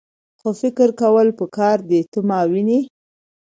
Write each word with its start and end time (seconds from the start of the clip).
خو 0.39 0.49
فکر 0.61 0.89
کول 1.01 1.27
پکار 1.39 1.77
دي. 1.89 1.99
ته 2.11 2.19
ماوینې؟ 2.29 2.79